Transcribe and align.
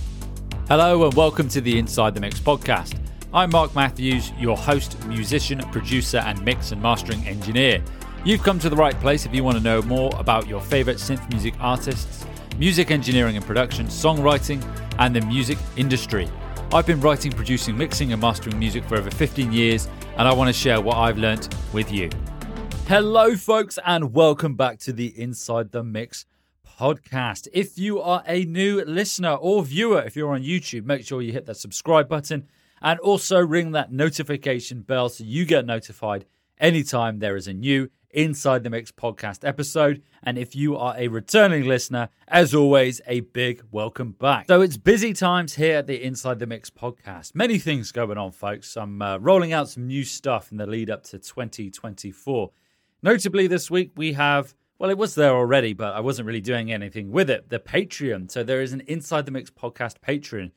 Hello, 0.69 1.05
and 1.05 1.13
welcome 1.15 1.49
to 1.49 1.61
the 1.61 1.77
Inside 1.77 2.15
the 2.15 2.21
Mix 2.21 2.39
podcast. 2.39 2.97
I'm 3.33 3.51
Mark 3.51 3.75
Matthews, 3.75 4.31
your 4.39 4.57
host, 4.57 5.05
musician, 5.07 5.59
producer, 5.73 6.19
and 6.19 6.41
mix 6.45 6.71
and 6.71 6.81
mastering 6.81 7.27
engineer. 7.27 7.83
You've 8.25 8.45
come 8.45 8.61
to 8.61 8.69
the 8.69 8.77
right 8.77 8.95
place 9.01 9.27
if 9.27 9.35
you 9.35 9.43
want 9.43 9.57
to 9.57 9.63
know 9.65 9.83
more 9.83 10.13
about 10.17 10.47
your 10.47 10.61
favorite 10.61 10.99
synth 10.99 11.29
music 11.29 11.55
artists, 11.59 12.25
music 12.57 12.93
engineering 12.93 13.37
and 13.37 13.45
production, 13.45 13.87
songwriting, 13.87 14.65
and 15.01 15.13
the 15.17 15.23
music 15.23 15.59
industry. 15.77 16.31
I've 16.73 16.87
been 16.87 17.01
writing, 17.01 17.33
producing, 17.33 17.77
mixing, 17.77 18.13
and 18.13 18.23
mastering 18.23 18.61
music 18.61 18.85
for 18.85 18.97
over 18.97 19.11
15 19.11 19.53
years, 19.53 19.89
and 20.19 20.29
I 20.29 20.35
want 20.35 20.47
to 20.47 20.53
share 20.53 20.81
what 20.81 20.99
I've 20.99 21.19
learnt 21.19 21.53
with 21.73 21.91
you. 21.91 22.11
Hello, 22.87 23.35
folks, 23.35 23.79
and 23.87 24.13
welcome 24.13 24.57
back 24.57 24.79
to 24.81 24.93
the 24.93 25.19
Inside 25.19 25.73
the 25.73 25.83
Mix 25.83 26.27
podcast. 26.79 27.49
If 27.51 27.79
you 27.79 27.99
are 27.99 28.23
a 28.27 28.45
new 28.45 28.85
listener 28.85 29.33
or 29.33 29.65
viewer, 29.65 30.03
if 30.03 30.15
you're 30.15 30.35
on 30.35 30.43
YouTube, 30.43 30.85
make 30.85 31.07
sure 31.07 31.23
you 31.23 31.33
hit 31.33 31.47
that 31.47 31.57
subscribe 31.57 32.11
button 32.11 32.47
and 32.83 33.01
also 33.01 33.39
ring 33.41 33.73
that 33.73 33.91
notification 33.91 34.83
bell 34.83 35.09
so 35.09 35.25
you 35.25 35.47
get 35.47 35.65
notified 35.65 36.27
anytime 36.61 37.21
there 37.21 37.37
is 37.37 37.49
a 37.49 37.55
new 37.55 37.89
Inside 38.11 38.63
the 38.63 38.71
Mix 38.71 38.93
podcast 38.93 39.49
episode. 39.49 40.03
And 40.23 40.39
if 40.39 40.55
you 40.55 40.77
are 40.77 40.95
a 40.97 41.09
returning 41.09 41.65
listener, 41.65 42.11
as 42.29 42.55
always, 42.55 43.01
a 43.07 43.21
big 43.21 43.63
welcome 43.73 44.13
back. 44.13 44.47
So 44.47 44.61
it's 44.61 44.77
busy 44.77 45.15
times 45.15 45.55
here 45.55 45.79
at 45.79 45.87
the 45.87 46.05
Inside 46.05 46.39
the 46.39 46.47
Mix 46.47 46.69
podcast. 46.71 47.35
Many 47.35 47.59
things 47.59 47.93
going 47.93 48.19
on, 48.19 48.31
folks. 48.31 48.77
I'm 48.77 49.01
uh, 49.01 49.17
rolling 49.17 49.55
out 49.55 49.71
some 49.71 49.87
new 49.87 50.05
stuff 50.05 50.53
in 50.53 50.59
the 50.59 50.67
lead 50.67 50.91
up 50.91 51.03
to 51.05 51.19
2024. 51.19 52.51
Notably, 53.05 53.47
this 53.47 53.71
week 53.71 53.91
we 53.97 54.15
have, 54.15 54.55
well, 54.79 54.89
it 54.89 54.97
was 54.97 55.15
there 55.15 55.35
already, 55.35 55.75
but 55.75 55.93
I 55.95 56.01
wasn't 56.01 56.25
really 56.25 56.41
doing 56.41 56.73
anything 56.73 57.13
with 57.13 57.29
it, 57.29 57.51
the 57.51 57.59
Patreon. 57.59 58.31
So 58.31 58.43
there 58.43 58.63
is 58.63 58.73
an 58.73 58.81
Inside 58.87 59.27
the 59.27 59.31
Mix 59.31 59.51
podcast 59.51 59.97
Patreon. 60.01 60.53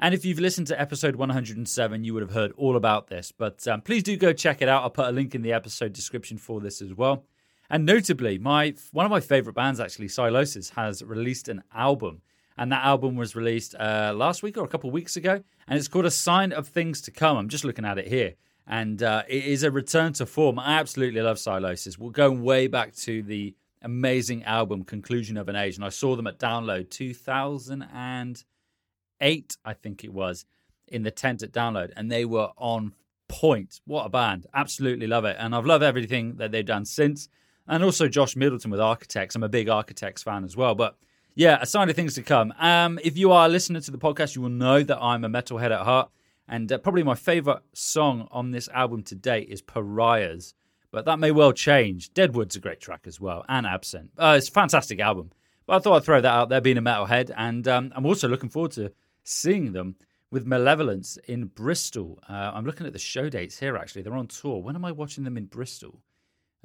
And 0.00 0.12
if 0.12 0.24
you've 0.24 0.40
listened 0.40 0.66
to 0.66 0.80
episode 0.80 1.14
107, 1.14 2.02
you 2.02 2.12
would 2.12 2.22
have 2.22 2.32
heard 2.32 2.50
all 2.56 2.74
about 2.74 3.06
this. 3.06 3.30
But 3.30 3.68
um, 3.68 3.82
please 3.82 4.02
do 4.02 4.16
go 4.16 4.32
check 4.32 4.60
it 4.60 4.68
out. 4.68 4.82
I'll 4.82 4.90
put 4.90 5.06
a 5.06 5.12
link 5.12 5.36
in 5.36 5.42
the 5.42 5.52
episode 5.52 5.92
description 5.92 6.38
for 6.38 6.60
this 6.60 6.82
as 6.82 6.92
well. 6.92 7.24
And 7.70 7.86
notably, 7.86 8.36
my 8.36 8.74
one 8.90 9.06
of 9.06 9.12
my 9.12 9.20
favorite 9.20 9.54
bands, 9.54 9.78
actually, 9.78 10.08
Sylosis, 10.08 10.70
has 10.70 11.04
released 11.04 11.48
an 11.48 11.62
album. 11.72 12.22
And 12.58 12.72
that 12.72 12.84
album 12.84 13.14
was 13.14 13.36
released 13.36 13.76
uh, 13.76 14.12
last 14.12 14.42
week 14.42 14.58
or 14.58 14.64
a 14.64 14.68
couple 14.68 14.90
of 14.90 14.94
weeks 14.94 15.16
ago. 15.16 15.44
And 15.68 15.78
it's 15.78 15.86
called 15.86 16.06
A 16.06 16.10
Sign 16.10 16.52
of 16.52 16.66
Things 16.66 17.00
to 17.02 17.12
Come. 17.12 17.36
I'm 17.36 17.48
just 17.48 17.64
looking 17.64 17.84
at 17.84 17.96
it 17.96 18.08
here 18.08 18.34
and 18.66 19.02
uh, 19.02 19.22
it 19.28 19.44
is 19.44 19.62
a 19.62 19.70
return 19.70 20.12
to 20.14 20.26
form. 20.26 20.58
I 20.58 20.78
absolutely 20.78 21.22
love 21.22 21.38
Sylosis. 21.38 21.98
We're 21.98 22.10
going 22.10 22.42
way 22.42 22.66
back 22.66 22.94
to 22.96 23.22
the 23.22 23.54
amazing 23.82 24.44
album 24.44 24.84
Conclusion 24.84 25.36
of 25.36 25.48
an 25.48 25.56
Age, 25.56 25.76
and 25.76 25.84
I 25.84 25.88
saw 25.88 26.14
them 26.16 26.26
at 26.26 26.38
Download 26.38 26.88
2008, 26.88 29.56
I 29.64 29.72
think 29.72 30.04
it 30.04 30.12
was, 30.12 30.44
in 30.88 31.02
the 31.02 31.10
tent 31.10 31.42
at 31.42 31.52
Download, 31.52 31.92
and 31.96 32.10
they 32.10 32.24
were 32.24 32.50
on 32.56 32.94
point. 33.28 33.80
What 33.84 34.06
a 34.06 34.08
band! 34.08 34.46
Absolutely 34.54 35.06
love 35.06 35.24
it, 35.24 35.36
and 35.38 35.54
I've 35.54 35.66
loved 35.66 35.84
everything 35.84 36.36
that 36.36 36.52
they've 36.52 36.64
done 36.64 36.84
since. 36.84 37.28
And 37.68 37.84
also 37.84 38.08
Josh 38.08 38.34
Middleton 38.36 38.72
with 38.72 38.80
Architects. 38.80 39.36
I'm 39.36 39.44
a 39.44 39.48
big 39.48 39.68
Architects 39.68 40.22
fan 40.22 40.44
as 40.44 40.56
well, 40.56 40.74
but. 40.74 40.96
Yeah, 41.34 41.56
a 41.62 41.64
sign 41.64 41.88
of 41.88 41.96
things 41.96 42.12
to 42.16 42.22
come. 42.22 42.52
Um, 42.58 42.98
if 43.02 43.16
you 43.16 43.32
are 43.32 43.48
listening 43.48 43.80
to 43.80 43.90
the 43.90 43.96
podcast, 43.96 44.36
you 44.36 44.42
will 44.42 44.50
know 44.50 44.82
that 44.82 44.98
I'm 45.00 45.24
a 45.24 45.30
metalhead 45.30 45.70
at 45.70 45.80
heart. 45.80 46.10
And 46.48 46.70
uh, 46.70 46.78
probably 46.78 47.02
my 47.02 47.14
favorite 47.14 47.62
song 47.72 48.28
on 48.30 48.50
this 48.50 48.68
album 48.68 49.02
to 49.04 49.14
date 49.14 49.48
is 49.48 49.62
Pariahs, 49.62 50.54
but 50.90 51.04
that 51.06 51.18
may 51.18 51.30
well 51.30 51.52
change. 51.52 52.12
Deadwood's 52.12 52.56
a 52.56 52.60
great 52.60 52.80
track 52.80 53.02
as 53.06 53.20
well, 53.20 53.44
and 53.48 53.66
Absent. 53.66 54.10
Uh, 54.18 54.34
it's 54.38 54.48
a 54.48 54.52
fantastic 54.52 55.00
album. 55.00 55.30
But 55.66 55.76
I 55.76 55.78
thought 55.78 55.96
I'd 55.96 56.04
throw 56.04 56.20
that 56.20 56.34
out 56.34 56.48
there, 56.48 56.60
being 56.60 56.78
a 56.78 56.82
metalhead, 56.82 57.30
and 57.36 57.66
um, 57.68 57.92
I'm 57.94 58.06
also 58.06 58.28
looking 58.28 58.48
forward 58.48 58.72
to 58.72 58.92
seeing 59.24 59.72
them 59.72 59.96
with 60.30 60.46
Malevolence 60.46 61.18
in 61.28 61.46
Bristol. 61.46 62.18
Uh, 62.28 62.50
I'm 62.54 62.64
looking 62.64 62.86
at 62.86 62.92
the 62.92 62.98
show 62.98 63.28
dates 63.28 63.58
here, 63.58 63.76
actually. 63.76 64.02
They're 64.02 64.14
on 64.14 64.26
tour. 64.26 64.62
When 64.62 64.74
am 64.74 64.84
I 64.84 64.92
watching 64.92 65.24
them 65.24 65.36
in 65.36 65.44
Bristol? 65.46 66.00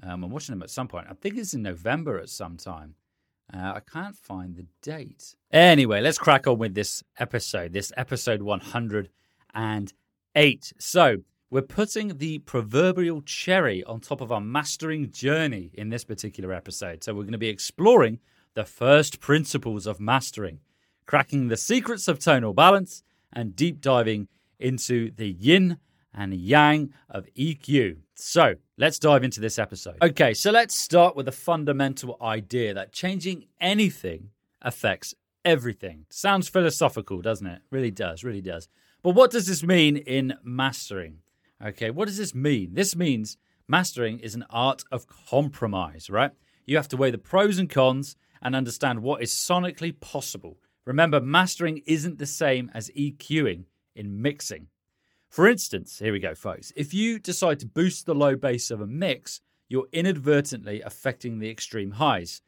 Um, 0.02 0.24
I'm 0.24 0.32
watching 0.32 0.54
them 0.54 0.64
at 0.64 0.70
some 0.70 0.88
point. 0.88 1.08
I 1.10 1.14
think 1.14 1.38
it's 1.38 1.54
in 1.54 1.64
November 1.64 2.18
at 2.20 2.30
some 2.30 2.58
time. 2.58 2.96
Uh, 3.54 3.74
I 3.76 3.80
can't 3.80 4.16
find 4.16 4.56
the 4.56 4.66
date. 4.82 5.36
Anyway, 5.52 6.02
let's 6.02 6.18
crack 6.18 6.48
on 6.48 6.58
with 6.58 6.76
this 6.76 7.04
episode, 7.20 7.74
this 7.74 7.92
episode 7.96 8.42
100 8.42 9.10
and 9.54 9.94
eight. 10.36 10.74
So 10.78 11.18
we're 11.50 11.62
putting 11.62 12.18
the 12.18 12.40
proverbial 12.40 13.22
cherry 13.22 13.84
on 13.86 14.02
top 14.02 14.22
of 14.22 14.32
our 14.32 14.42
mastering 14.42 15.12
journey 15.12 15.72
in 15.74 15.90
this 15.90 16.04
particular 16.04 16.54
episode. 16.54 17.04
So 17.04 17.14
we're 17.14 17.24
going 17.24 17.32
to 17.32 17.38
be 17.38 17.48
exploring 17.48 18.20
the 18.54 18.66
first 18.66 19.20
principles 19.20 19.88
of 19.88 20.00
mastering, 20.00 20.60
cracking 21.06 21.48
the 21.48 21.58
secrets 21.58 22.08
of 22.08 22.20
tonal 22.20 22.54
balance, 22.54 23.04
and 23.32 23.56
deep 23.56 23.82
diving 23.82 24.28
into 24.60 25.12
the 25.12 25.30
yin 25.30 25.78
and 26.14 26.34
yang 26.34 26.92
of 27.10 27.28
EQ. 27.38 27.98
So 28.16 28.56
let's 28.78 29.00
dive 29.00 29.24
into 29.24 29.40
this 29.40 29.60
episode. 29.60 29.98
Okay, 30.02 30.34
so 30.34 30.52
let's 30.52 30.76
start 30.76 31.16
with 31.16 31.28
the 31.28 31.32
fundamental 31.32 32.18
idea 32.22 32.74
that 32.74 32.92
changing 32.92 33.46
anything 33.62 34.32
affects 34.62 35.14
everything. 35.48 36.06
Sounds 36.10 36.50
philosophical, 36.50 37.22
doesn't 37.22 37.48
it? 37.48 37.62
Really 37.72 37.90
does, 37.90 38.22
really 38.22 38.42
does. 38.42 38.68
But 39.02 39.16
what 39.16 39.32
does 39.32 39.48
this 39.48 39.64
mean 39.64 39.96
in 39.96 40.34
mastering? 40.44 41.20
Okay, 41.66 41.90
what 41.90 42.08
does 42.08 42.18
this 42.18 42.36
mean? 42.36 42.74
This 42.74 42.98
means 42.98 43.38
mastering 43.66 44.20
is 44.20 44.36
an 44.36 44.46
art 44.50 44.84
of 44.92 45.08
compromise, 45.08 46.10
right? 46.10 46.32
You 46.66 46.76
have 46.76 46.90
to 46.90 46.98
weigh 46.98 47.12
the 47.12 47.18
pros 47.18 47.60
and 47.60 47.70
cons 47.70 48.18
and 48.42 48.58
understand 48.58 49.02
what 49.02 49.24
is 49.24 49.32
sonically 49.32 49.98
possible. 49.98 50.58
Remember, 50.84 51.22
mastering 51.22 51.82
isn't 51.86 52.20
the 52.20 52.26
same 52.26 52.70
as 52.74 52.92
EQing 52.92 53.64
in 53.96 54.22
mixing. 54.22 54.68
For 55.30 55.48
instance, 55.48 56.00
here 56.00 56.12
we 56.12 56.20
go, 56.20 56.36
folks. 56.36 56.74
If 56.76 56.94
you 56.94 57.20
decide 57.20 57.62
to 57.62 57.66
boost 57.66 58.06
the 58.06 58.14
low 58.14 58.36
bass 58.36 58.70
of 58.70 58.82
a 58.82 58.88
mix, 58.88 59.40
you're 59.70 59.88
inadvertently 59.94 60.82
affecting 60.82 61.40
the 61.40 61.50
extreme 61.50 61.92
highs, 61.92 62.42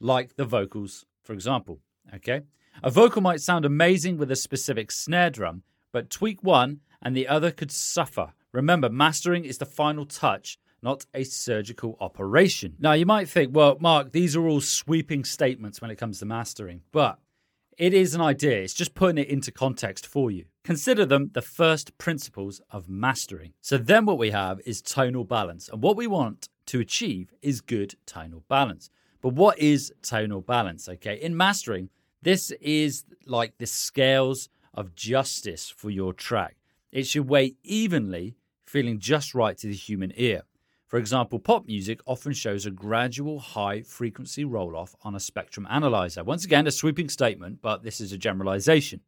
like 0.00 0.36
the 0.36 0.44
vocals, 0.44 1.06
for 1.22 1.32
example. 1.32 1.80
Okay? 2.14 2.42
A 2.82 2.90
vocal 2.90 3.22
might 3.22 3.40
sound 3.40 3.64
amazing 3.64 4.16
with 4.16 4.30
a 4.30 4.36
specific 4.36 4.90
snare 4.90 5.30
drum, 5.30 5.62
but 5.92 6.10
tweak 6.10 6.42
one 6.42 6.80
and 7.02 7.16
the 7.16 7.28
other 7.28 7.50
could 7.50 7.70
suffer. 7.70 8.32
Remember, 8.52 8.88
mastering 8.88 9.44
is 9.44 9.58
the 9.58 9.66
final 9.66 10.04
touch, 10.04 10.58
not 10.82 11.06
a 11.14 11.24
surgical 11.24 11.96
operation. 12.00 12.74
Now, 12.78 12.92
you 12.92 13.06
might 13.06 13.28
think, 13.28 13.54
well, 13.54 13.76
Mark, 13.80 14.12
these 14.12 14.36
are 14.36 14.46
all 14.46 14.60
sweeping 14.60 15.24
statements 15.24 15.80
when 15.80 15.90
it 15.90 15.96
comes 15.96 16.18
to 16.18 16.26
mastering, 16.26 16.82
but 16.92 17.18
it 17.78 17.94
is 17.94 18.14
an 18.14 18.20
idea. 18.20 18.60
It's 18.60 18.74
just 18.74 18.94
putting 18.94 19.18
it 19.18 19.28
into 19.28 19.50
context 19.50 20.06
for 20.06 20.30
you. 20.30 20.44
Consider 20.64 21.06
them 21.06 21.30
the 21.32 21.42
first 21.42 21.96
principles 21.98 22.60
of 22.70 22.88
mastering. 22.88 23.54
So, 23.60 23.78
then 23.78 24.04
what 24.04 24.18
we 24.18 24.30
have 24.30 24.60
is 24.66 24.82
tonal 24.82 25.24
balance. 25.24 25.68
And 25.68 25.82
what 25.82 25.96
we 25.96 26.06
want 26.06 26.48
to 26.66 26.80
achieve 26.80 27.32
is 27.42 27.60
good 27.60 27.94
tonal 28.06 28.44
balance. 28.48 28.90
But 29.22 29.34
what 29.34 29.58
is 29.58 29.92
tonal 30.02 30.42
balance? 30.42 30.88
Okay, 30.88 31.14
in 31.14 31.36
mastering, 31.36 31.88
this 32.20 32.50
is 32.60 33.04
like 33.24 33.56
the 33.56 33.66
scales 33.66 34.48
of 34.74 34.94
justice 34.94 35.70
for 35.70 35.90
your 35.90 36.12
track. 36.12 36.56
It 36.90 37.06
should 37.06 37.28
weigh 37.28 37.54
evenly, 37.62 38.36
feeling 38.66 38.98
just 38.98 39.34
right 39.34 39.56
to 39.58 39.68
the 39.68 39.74
human 39.74 40.12
ear. 40.16 40.42
For 40.88 40.98
example, 40.98 41.38
pop 41.38 41.66
music 41.66 42.00
often 42.04 42.34
shows 42.34 42.66
a 42.66 42.70
gradual 42.70 43.38
high 43.38 43.80
frequency 43.80 44.44
roll 44.44 44.76
off 44.76 44.94
on 45.02 45.14
a 45.14 45.20
spectrum 45.20 45.66
analyzer. 45.70 46.22
Once 46.22 46.44
again, 46.44 46.66
a 46.66 46.70
sweeping 46.70 47.08
statement, 47.08 47.60
but 47.62 47.82
this 47.82 47.98
is 47.98 48.12
a 48.12 48.18
generalization. 48.18 49.00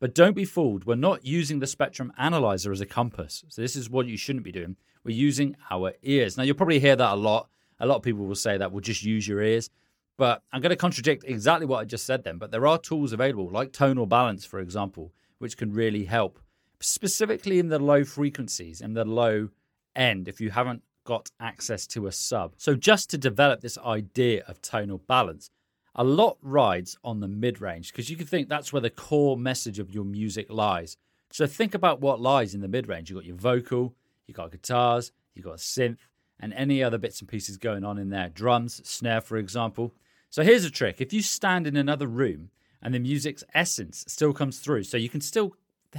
But 0.00 0.14
don't 0.14 0.36
be 0.36 0.44
fooled, 0.44 0.84
we're 0.84 0.94
not 0.94 1.26
using 1.26 1.58
the 1.58 1.66
spectrum 1.66 2.12
analyzer 2.16 2.72
as 2.72 2.80
a 2.80 2.86
compass. 2.86 3.44
So, 3.48 3.60
this 3.60 3.76
is 3.76 3.90
what 3.90 4.06
you 4.06 4.16
shouldn't 4.16 4.44
be 4.44 4.52
doing. 4.52 4.76
We're 5.04 5.16
using 5.16 5.56
our 5.70 5.92
ears. 6.02 6.36
Now, 6.36 6.44
you'll 6.44 6.54
probably 6.54 6.80
hear 6.80 6.96
that 6.96 7.12
a 7.12 7.16
lot. 7.16 7.48
A 7.80 7.86
lot 7.86 7.96
of 7.96 8.02
people 8.02 8.26
will 8.26 8.34
say 8.34 8.58
that 8.58 8.72
we'll 8.72 8.80
just 8.80 9.04
use 9.04 9.26
your 9.26 9.42
ears. 9.42 9.70
But 10.16 10.42
I'm 10.52 10.60
going 10.60 10.70
to 10.70 10.76
contradict 10.76 11.24
exactly 11.26 11.64
what 11.64 11.78
I 11.78 11.84
just 11.84 12.04
said 12.04 12.24
then. 12.24 12.38
But 12.38 12.50
there 12.50 12.66
are 12.66 12.78
tools 12.78 13.12
available, 13.12 13.48
like 13.48 13.72
tonal 13.72 14.06
balance, 14.06 14.44
for 14.44 14.58
example, 14.58 15.12
which 15.38 15.56
can 15.56 15.72
really 15.72 16.04
help, 16.04 16.40
specifically 16.80 17.58
in 17.60 17.68
the 17.68 17.78
low 17.78 18.04
frequencies 18.04 18.80
and 18.80 18.96
the 18.96 19.04
low 19.04 19.50
end 19.94 20.28
if 20.28 20.40
you 20.40 20.50
haven't 20.50 20.82
got 21.04 21.30
access 21.40 21.86
to 21.86 22.06
a 22.06 22.12
sub. 22.12 22.54
So, 22.58 22.74
just 22.74 23.08
to 23.10 23.18
develop 23.18 23.60
this 23.60 23.78
idea 23.78 24.44
of 24.46 24.60
tonal 24.60 24.98
balance, 24.98 25.50
a 25.94 26.04
lot 26.04 26.36
rides 26.42 26.98
on 27.02 27.20
the 27.20 27.28
mid 27.28 27.60
range 27.60 27.92
because 27.92 28.10
you 28.10 28.16
can 28.16 28.26
think 28.26 28.48
that's 28.48 28.72
where 28.72 28.82
the 28.82 28.90
core 28.90 29.36
message 29.36 29.78
of 29.78 29.90
your 29.90 30.04
music 30.04 30.46
lies. 30.50 30.96
So, 31.30 31.46
think 31.46 31.74
about 31.74 32.00
what 32.00 32.20
lies 32.20 32.54
in 32.54 32.60
the 32.60 32.68
mid 32.68 32.88
range. 32.88 33.08
You've 33.08 33.18
got 33.18 33.24
your 33.24 33.36
vocal, 33.36 33.94
you've 34.26 34.36
got 34.36 34.50
guitars, 34.50 35.12
you've 35.34 35.46
got 35.46 35.54
a 35.54 35.58
synth, 35.58 35.98
and 36.40 36.52
any 36.54 36.82
other 36.82 36.98
bits 36.98 37.20
and 37.20 37.28
pieces 37.28 37.56
going 37.56 37.84
on 37.84 37.98
in 37.98 38.10
there 38.10 38.28
drums, 38.28 38.80
snare, 38.88 39.20
for 39.20 39.36
example. 39.36 39.94
So, 40.30 40.42
here's 40.42 40.64
a 40.64 40.70
trick 40.70 41.00
if 41.00 41.12
you 41.12 41.22
stand 41.22 41.66
in 41.66 41.76
another 41.76 42.06
room 42.06 42.50
and 42.82 42.94
the 42.94 42.98
music's 42.98 43.44
essence 43.54 44.04
still 44.08 44.32
comes 44.32 44.58
through, 44.58 44.84
so 44.84 44.96
you 44.96 45.08
can 45.08 45.20
still 45.20 45.54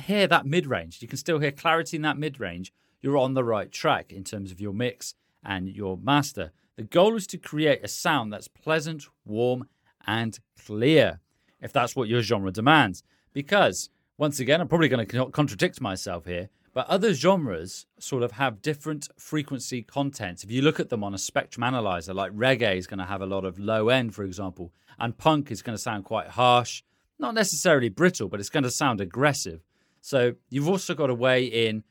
hear 0.06 0.27
that 0.27 0.45
mid 0.45 0.68
range, 0.68 1.01
you 1.01 1.07
can 1.07 1.18
still 1.18 1.39
hear 1.39 1.51
clarity 1.51 1.97
in 1.97 2.03
that 2.03 2.18
mid 2.18 2.39
range 2.39 2.71
you're 3.01 3.18
on 3.18 3.33
the 3.33 3.44
right 3.44 3.71
track 3.71 4.12
in 4.12 4.24
terms 4.24 4.51
of 4.51 4.59
your 4.59 4.74
mix 4.74 5.13
and 5.44 5.69
your 5.69 5.97
master. 5.97 6.51
The 6.75 6.83
goal 6.83 7.15
is 7.15 7.27
to 7.27 7.38
create 7.38 7.83
a 7.83 7.88
sound 7.88 8.31
that's 8.31 8.47
pleasant, 8.47 9.06
warm, 9.25 9.68
and 10.06 10.39
clear, 10.65 11.19
if 11.62 11.74
that's 11.74 11.95
what 11.95 12.09
your 12.09 12.21
genre 12.21 12.51
demands. 12.51 13.03
Because, 13.33 13.89
once 14.19 14.42
again, 14.42 14.60
I'm 14.60 14.68
probably 14.68 14.89
going 14.89 15.07
to 15.07 15.25
contradict 15.31 15.80
myself 15.80 16.25
here, 16.25 16.50
but 16.74 16.86
other 16.88 17.13
genres 17.13 17.86
sort 18.00 18.21
of 18.21 18.33
have 18.33 18.62
different 18.62 19.07
frequency 19.18 19.81
contents. 19.81 20.44
If 20.44 20.51
you 20.51 20.62
look 20.62 20.77
at 20.77 20.89
them 20.89 21.06
on 21.06 21.13
a 21.13 21.18
spectrum 21.18 21.63
analyzer, 21.63 22.13
like 22.13 22.33
reggae 22.33 22.75
is 22.75 22.86
going 22.86 23.00
to 23.00 23.06
have 23.06 23.21
a 23.21 23.25
lot 23.25 23.45
of 23.45 23.57
low 23.57 23.88
end, 23.88 24.13
for 24.13 24.25
example, 24.25 24.74
and 25.00 25.18
punk 25.18 25.51
is 25.51 25.62
going 25.62 25.77
to 25.77 25.81
sound 25.81 26.04
quite 26.04 26.27
harsh, 26.27 26.83
not 27.18 27.33
necessarily 27.33 27.88
brittle, 27.88 28.27
but 28.27 28.42
it's 28.42 28.50
going 28.50 28.63
to 28.63 28.69
sound 28.69 29.00
aggressive. 29.00 29.62
So 30.01 30.36
you've 30.50 30.68
also 30.68 30.94
got 30.94 31.07
to 31.07 31.16
weigh 31.16 31.45
in 31.45 31.86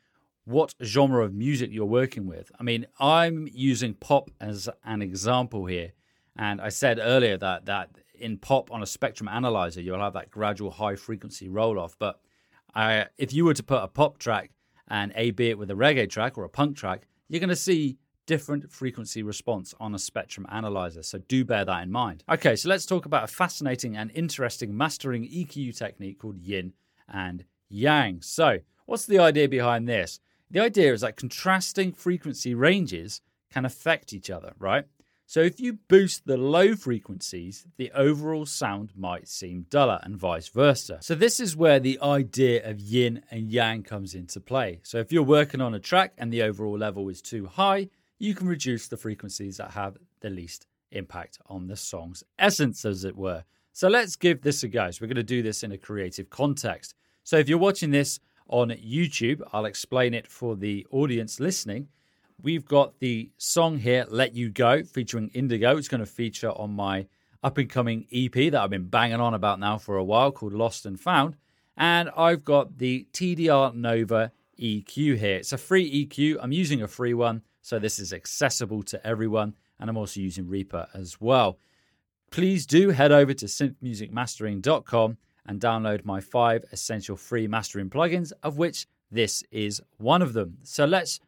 what 0.44 0.74
genre 0.84 1.24
of 1.24 1.32
music 1.32 1.70
you're 1.72 1.86
working 1.86 2.26
with. 2.26 2.52
I 2.60 2.62
mean, 2.62 2.86
I'm 3.00 3.48
using 3.50 3.94
pop 3.94 4.30
as 4.38 4.68
an 4.84 5.00
example 5.00 5.64
here. 5.64 5.92
And 6.36 6.60
I 6.60 6.68
said 6.68 6.98
earlier 7.00 7.38
that 7.38 7.64
that 7.64 7.88
in 8.18 8.38
pop 8.38 8.70
on 8.70 8.82
a 8.82 8.86
spectrum 8.86 9.28
analyzer, 9.28 9.80
you'll 9.80 10.00
have 10.00 10.14
that 10.14 10.30
gradual 10.30 10.70
high 10.70 10.96
frequency 10.96 11.48
roll 11.48 11.78
off. 11.78 11.96
But 11.98 12.20
I, 12.74 13.06
if 13.16 13.32
you 13.32 13.44
were 13.44 13.54
to 13.54 13.62
put 13.62 13.82
a 13.82 13.88
pop 13.88 14.18
track 14.18 14.50
and 14.88 15.12
A 15.14 15.30
B 15.30 15.50
it 15.50 15.58
with 15.58 15.70
a 15.70 15.74
reggae 15.74 16.08
track 16.08 16.38
or 16.38 16.44
a 16.44 16.48
punk 16.48 16.76
track, 16.76 17.06
you're 17.28 17.40
going 17.40 17.48
to 17.48 17.56
see 17.56 17.98
different 18.26 18.70
frequency 18.70 19.22
response 19.22 19.74
on 19.80 19.94
a 19.94 19.98
spectrum 19.98 20.46
analyzer. 20.50 21.02
So 21.02 21.18
do 21.18 21.44
bear 21.44 21.64
that 21.64 21.82
in 21.82 21.90
mind. 21.90 22.24
Okay, 22.28 22.56
so 22.56 22.68
let's 22.68 22.84
talk 22.84 23.06
about 23.06 23.24
a 23.24 23.26
fascinating 23.26 23.96
and 23.96 24.10
interesting 24.12 24.76
mastering 24.76 25.24
EQ 25.24 25.76
technique 25.76 26.18
called 26.18 26.38
yin 26.38 26.74
and 27.08 27.44
yang. 27.70 28.20
So, 28.20 28.58
what's 28.84 29.06
the 29.06 29.18
idea 29.18 29.48
behind 29.48 29.88
this? 29.88 30.20
The 30.50 30.60
idea 30.60 30.92
is 30.92 31.00
that 31.00 31.16
contrasting 31.16 31.92
frequency 31.92 32.54
ranges 32.54 33.22
can 33.50 33.64
affect 33.64 34.12
each 34.12 34.30
other, 34.30 34.52
right? 34.58 34.84
So 35.28 35.40
if 35.40 35.60
you 35.60 35.74
boost 35.74 36.26
the 36.26 36.38
low 36.38 36.74
frequencies, 36.74 37.66
the 37.76 37.92
overall 37.92 38.46
sound 38.46 38.92
might 38.96 39.28
seem 39.28 39.66
duller 39.68 40.00
and 40.02 40.16
vice 40.16 40.48
versa. 40.48 41.00
So 41.02 41.14
this 41.14 41.38
is 41.38 41.54
where 41.54 41.78
the 41.78 41.98
idea 42.00 42.66
of 42.66 42.80
yin 42.80 43.22
and 43.30 43.50
yang 43.50 43.82
comes 43.82 44.14
into 44.14 44.40
play. 44.40 44.80
So 44.84 44.96
if 44.96 45.12
you're 45.12 45.22
working 45.22 45.60
on 45.60 45.74
a 45.74 45.78
track 45.78 46.14
and 46.16 46.32
the 46.32 46.42
overall 46.42 46.78
level 46.78 47.10
is 47.10 47.20
too 47.20 47.44
high, 47.44 47.90
you 48.18 48.34
can 48.34 48.48
reduce 48.48 48.88
the 48.88 48.96
frequencies 48.96 49.58
that 49.58 49.72
have 49.72 49.98
the 50.20 50.30
least 50.30 50.66
impact 50.92 51.38
on 51.44 51.66
the 51.66 51.76
song's 51.76 52.24
essence, 52.38 52.86
as 52.86 53.04
it 53.04 53.14
were. 53.14 53.44
So 53.74 53.88
let's 53.88 54.16
give 54.16 54.40
this 54.40 54.62
a 54.62 54.68
go. 54.68 54.90
So 54.90 55.02
we're 55.02 55.08
going 55.08 55.16
to 55.16 55.22
do 55.22 55.42
this 55.42 55.62
in 55.62 55.72
a 55.72 55.78
creative 55.78 56.30
context. 56.30 56.94
So 57.22 57.36
if 57.36 57.50
you're 57.50 57.58
watching 57.58 57.90
this 57.90 58.18
on 58.48 58.70
YouTube. 58.70 59.42
I'll 59.52 59.66
explain 59.66 60.14
it 60.14 60.26
for 60.26 60.56
the 60.56 60.86
audience 60.90 61.38
listening. 61.38 61.88
We've 62.40 62.64
got 62.64 63.00
the 63.00 63.32
song 63.36 63.78
here, 63.78 64.06
Let 64.08 64.32
You 64.32 64.48
Go, 64.48 64.84
featuring 64.84 65.28
Indigo. 65.34 65.76
It's 65.76 65.88
going 65.88 66.00
to 66.00 66.06
feature 66.06 66.50
on 66.50 66.70
my 66.70 67.08
up 67.42 67.58
and 67.58 67.68
coming 67.68 68.06
EP 68.12 68.32
that 68.32 68.54
I've 68.54 68.70
been 68.70 68.86
banging 68.86 69.20
on 69.20 69.34
about 69.34 69.58
now 69.58 69.76
for 69.76 69.96
a 69.96 70.04
while 70.04 70.30
called 70.30 70.52
Lost 70.52 70.86
and 70.86 71.00
Found. 71.00 71.36
And 71.76 72.10
I've 72.16 72.44
got 72.44 72.78
the 72.78 73.08
TDR 73.12 73.74
Nova 73.74 74.30
EQ 74.56 75.18
here. 75.18 75.36
It's 75.38 75.52
a 75.52 75.58
free 75.58 76.06
EQ. 76.06 76.36
I'm 76.40 76.52
using 76.52 76.80
a 76.80 76.86
free 76.86 77.12
one, 77.12 77.42
so 77.60 77.80
this 77.80 77.98
is 77.98 78.12
accessible 78.12 78.84
to 78.84 79.04
everyone. 79.04 79.54
And 79.80 79.90
I'm 79.90 79.96
also 79.96 80.20
using 80.20 80.46
Reaper 80.46 80.86
as 80.94 81.20
well. 81.20 81.58
Please 82.30 82.66
do 82.66 82.90
head 82.90 83.10
over 83.10 83.34
to 83.34 83.46
synthmusicmastering.com 83.46 85.16
and 85.44 85.60
download 85.60 86.04
my 86.04 86.20
five 86.20 86.64
essential 86.70 87.16
free 87.16 87.48
mastering 87.48 87.90
plugins, 87.90 88.32
of 88.44 88.58
which 88.58 88.86
this 89.10 89.42
is 89.50 89.82
one 89.96 90.22
of 90.22 90.34
them. 90.34 90.58
So 90.62 90.84
let's 90.84 91.18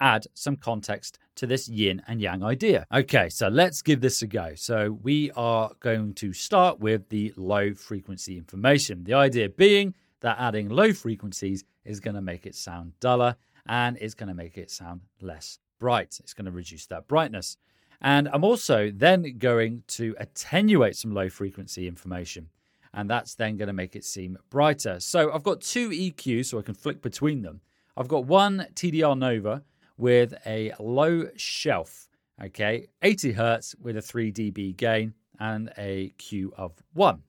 add 0.00 0.26
some 0.34 0.56
context 0.56 1.18
to 1.36 1.46
this 1.46 1.68
yin 1.68 2.02
and 2.08 2.20
yang 2.20 2.42
idea. 2.42 2.86
Okay, 2.92 3.28
so 3.28 3.48
let's 3.48 3.82
give 3.82 4.00
this 4.00 4.22
a 4.22 4.26
go. 4.26 4.52
So 4.54 4.98
we 5.02 5.30
are 5.32 5.70
going 5.80 6.14
to 6.14 6.32
start 6.32 6.80
with 6.80 7.08
the 7.08 7.32
low 7.36 7.74
frequency 7.74 8.36
information. 8.38 9.04
The 9.04 9.14
idea 9.14 9.48
being 9.48 9.94
that 10.20 10.38
adding 10.38 10.68
low 10.68 10.92
frequencies 10.92 11.64
is 11.84 12.00
going 12.00 12.16
to 12.16 12.22
make 12.22 12.46
it 12.46 12.54
sound 12.54 12.92
duller 13.00 13.36
and 13.66 13.96
it's 14.00 14.14
going 14.14 14.28
to 14.28 14.34
make 14.34 14.56
it 14.56 14.70
sound 14.70 15.02
less 15.20 15.58
bright. 15.78 16.18
It's 16.20 16.34
going 16.34 16.46
to 16.46 16.50
reduce 16.50 16.86
that 16.86 17.06
brightness. 17.06 17.56
And 18.00 18.28
I'm 18.32 18.44
also 18.44 18.90
then 18.94 19.38
going 19.38 19.82
to 19.88 20.14
attenuate 20.18 20.96
some 20.96 21.12
low 21.12 21.28
frequency 21.28 21.88
information 21.88 22.48
and 22.96 23.10
that's 23.10 23.34
then 23.34 23.56
going 23.56 23.68
to 23.68 23.74
make 23.74 23.94
it 23.94 24.04
seem 24.04 24.38
brighter. 24.50 24.98
So 25.00 25.32
I've 25.32 25.42
got 25.42 25.60
two 25.60 25.90
EQs, 25.90 26.46
so 26.46 26.58
I 26.58 26.62
can 26.62 26.74
flick 26.74 27.02
between 27.02 27.42
them. 27.42 27.60
I've 27.96 28.08
got 28.08 28.24
one 28.24 28.66
TDR 28.74 29.16
Nova 29.16 29.62
with 29.96 30.34
a 30.46 30.72
low 30.78 31.28
shelf, 31.36 32.08
okay, 32.42 32.86
80 33.02 33.32
hertz 33.32 33.74
with 33.80 33.96
a 33.96 34.02
3 34.02 34.32
dB 34.32 34.76
gain 34.76 35.14
and 35.38 35.72
a 35.78 36.10
Q 36.18 36.52
of 36.56 36.72
1. 36.94 37.22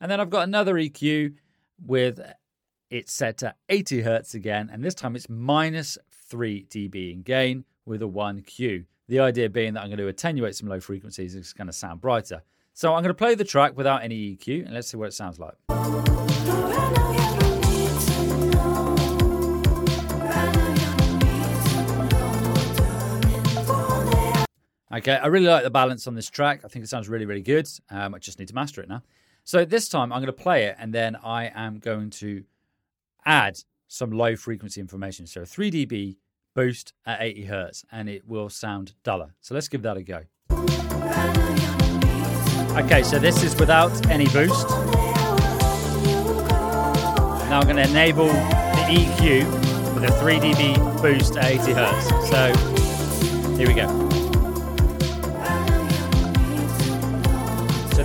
And 0.00 0.10
then 0.10 0.20
I've 0.20 0.30
got 0.30 0.44
another 0.44 0.74
EQ 0.74 1.34
with 1.84 2.20
it 2.90 3.08
set 3.08 3.38
to 3.38 3.54
80 3.68 4.02
hertz 4.02 4.34
again, 4.34 4.70
and 4.72 4.82
this 4.82 4.94
time 4.94 5.16
it's 5.16 5.28
minus 5.28 5.98
3 6.28 6.66
dB 6.68 7.12
in 7.12 7.22
gain 7.22 7.64
with 7.84 8.02
a 8.02 8.08
1 8.08 8.42
Q. 8.42 8.84
The 9.08 9.20
idea 9.20 9.48
being 9.48 9.74
that 9.74 9.82
I'm 9.82 9.88
going 9.88 9.98
to 9.98 10.08
attenuate 10.08 10.56
some 10.56 10.68
low 10.68 10.80
frequencies, 10.80 11.34
it's 11.34 11.52
going 11.52 11.68
to 11.68 11.72
sound 11.72 12.00
brighter. 12.00 12.42
So 12.74 12.94
I'm 12.94 13.02
going 13.02 13.08
to 13.10 13.14
play 13.14 13.34
the 13.34 13.44
track 13.44 13.76
without 13.76 14.02
any 14.02 14.36
EQ 14.36 14.66
and 14.66 14.74
let's 14.74 14.88
see 14.88 14.96
what 14.96 15.08
it 15.08 15.14
sounds 15.14 15.38
like. 15.38 15.54
Okay, 24.92 25.14
I 25.16 25.26
really 25.26 25.46
like 25.46 25.64
the 25.64 25.70
balance 25.70 26.06
on 26.06 26.14
this 26.14 26.30
track. 26.30 26.60
I 26.64 26.68
think 26.68 26.84
it 26.84 26.88
sounds 26.88 27.08
really, 27.08 27.26
really 27.26 27.42
good. 27.42 27.68
Um, 27.90 28.14
I 28.14 28.18
just 28.18 28.38
need 28.38 28.48
to 28.48 28.54
master 28.54 28.80
it 28.80 28.88
now. 28.88 29.02
So 29.42 29.64
this 29.64 29.88
time 29.88 30.12
I'm 30.12 30.20
going 30.20 30.26
to 30.26 30.32
play 30.32 30.64
it 30.64 30.76
and 30.78 30.92
then 30.92 31.16
I 31.16 31.50
am 31.54 31.78
going 31.78 32.10
to 32.10 32.44
add 33.24 33.58
some 33.88 34.10
low 34.10 34.36
frequency 34.36 34.80
information. 34.80 35.26
So 35.26 35.44
3 35.44 35.70
dB 35.70 36.16
boost 36.54 36.92
at 37.04 37.20
80 37.20 37.44
hertz 37.44 37.84
and 37.90 38.08
it 38.08 38.26
will 38.26 38.48
sound 38.48 38.94
duller. 39.02 39.34
So 39.40 39.54
let's 39.54 39.68
give 39.68 39.82
that 39.82 39.96
a 39.96 40.02
go. 40.02 40.22
Okay, 42.76 43.02
so 43.02 43.18
this 43.18 43.42
is 43.42 43.56
without 43.56 44.08
any 44.08 44.26
boost. 44.26 44.68
Now 47.48 47.60
I'm 47.60 47.64
going 47.64 47.76
to 47.76 47.88
enable 47.88 48.26
the 48.26 48.84
EQ 48.88 49.94
with 49.94 50.04
a 50.04 50.12
3 50.20 50.38
dB 50.38 51.02
boost 51.02 51.36
at 51.36 51.44
80 51.44 51.72
Hertz. 51.72 52.08
So 52.30 53.56
here 53.56 53.66
we 53.66 53.74
go. 53.74 54.05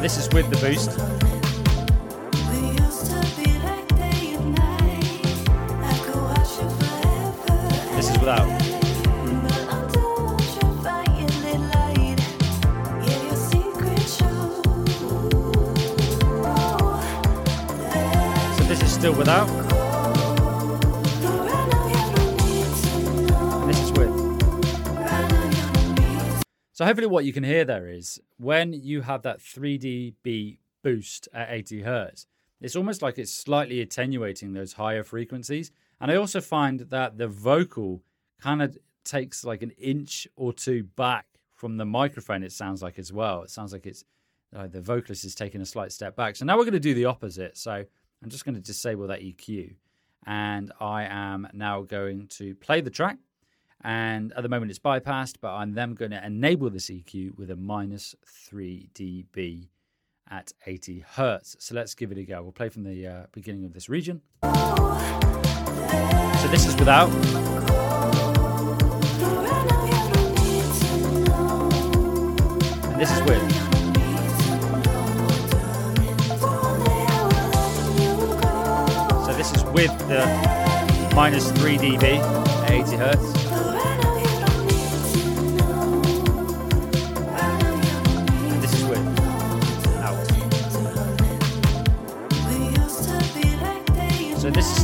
This 0.01 0.17
is 0.17 0.27
with 0.29 0.49
the 0.49 0.57
boost. 0.57 0.97
This 7.95 8.09
is 8.09 8.17
without. 8.17 8.61
So 18.57 18.63
this 18.63 18.81
is 18.81 18.91
still 18.91 19.13
without. 19.13 19.60
So 26.81 26.85
hopefully 26.85 27.05
what 27.05 27.25
you 27.25 27.31
can 27.31 27.43
hear 27.43 27.63
there 27.63 27.87
is 27.87 28.19
when 28.37 28.73
you 28.73 29.01
have 29.01 29.21
that 29.21 29.39
3 29.39 29.77
dB 29.77 30.57
boost 30.81 31.29
at 31.31 31.51
80 31.51 31.83
hertz, 31.83 32.25
it's 32.59 32.75
almost 32.75 33.03
like 33.03 33.19
it's 33.19 33.31
slightly 33.31 33.81
attenuating 33.81 34.53
those 34.53 34.73
higher 34.73 35.03
frequencies. 35.03 35.71
And 35.99 36.09
I 36.09 36.15
also 36.15 36.41
find 36.41 36.79
that 36.79 37.19
the 37.19 37.27
vocal 37.27 38.01
kind 38.41 38.63
of 38.63 38.79
takes 39.03 39.45
like 39.45 39.61
an 39.61 39.69
inch 39.77 40.27
or 40.35 40.53
two 40.53 40.81
back 40.81 41.27
from 41.53 41.77
the 41.77 41.85
microphone, 41.85 42.41
it 42.41 42.51
sounds 42.51 42.81
like 42.81 42.97
as 42.97 43.13
well. 43.13 43.43
It 43.43 43.51
sounds 43.51 43.73
like 43.73 43.85
it's 43.85 44.03
uh, 44.55 44.65
the 44.65 44.81
vocalist 44.81 45.23
is 45.23 45.35
taking 45.35 45.61
a 45.61 45.67
slight 45.67 45.91
step 45.91 46.15
back. 46.15 46.35
So 46.35 46.45
now 46.45 46.57
we're 46.57 46.63
going 46.63 46.73
to 46.73 46.79
do 46.79 46.95
the 46.95 47.05
opposite. 47.05 47.59
So 47.59 47.73
I'm 48.23 48.29
just 48.29 48.43
going 48.43 48.55
to 48.55 48.59
disable 48.59 49.05
that 49.05 49.21
EQ. 49.21 49.75
And 50.25 50.71
I 50.79 51.03
am 51.03 51.47
now 51.53 51.83
going 51.83 52.25
to 52.39 52.55
play 52.55 52.81
the 52.81 52.89
track. 52.89 53.19
And 53.83 54.31
at 54.33 54.43
the 54.43 54.49
moment 54.49 54.69
it's 54.69 54.79
bypassed, 54.79 55.37
but 55.41 55.53
I'm 55.53 55.73
then 55.73 55.95
going 55.95 56.11
to 56.11 56.23
enable 56.23 56.69
this 56.69 56.89
EQ 56.89 57.37
with 57.37 57.49
a 57.49 57.55
minus 57.55 58.15
3 58.25 58.89
dB 58.93 59.69
at 60.29 60.53
80 60.65 61.03
hertz. 61.15 61.55
So 61.59 61.75
let's 61.75 61.95
give 61.95 62.11
it 62.11 62.17
a 62.17 62.23
go. 62.23 62.41
We'll 62.43 62.51
play 62.51 62.69
from 62.69 62.83
the 62.83 63.07
uh, 63.07 63.25
beginning 63.31 63.65
of 63.65 63.73
this 63.73 63.89
region. 63.89 64.21
So 64.43 64.49
this 66.49 66.65
is 66.65 66.75
without. 66.77 67.09
And 72.87 73.01
this 73.01 73.11
is 73.11 73.21
with. 73.23 73.41
So 79.25 79.33
this 79.33 79.51
is 79.53 79.63
with 79.65 79.97
the 80.07 81.11
minus 81.15 81.51
3 81.51 81.77
dB 81.77 82.03
at 82.03 82.71
80 82.71 82.95
hertz. 82.95 83.50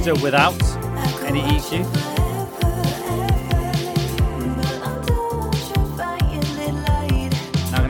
Still 0.07 0.23
without 0.23 0.53
any 1.25 1.41
EQ. 1.41 1.83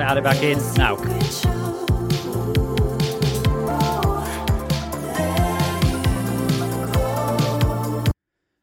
Add 0.01 0.17
it 0.17 0.23
back 0.23 0.41
in 0.41 0.57
now. 0.73 0.95